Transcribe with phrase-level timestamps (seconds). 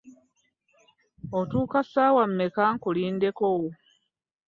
[1.39, 3.47] Otuuka ssaawa mmeka nkulindeko?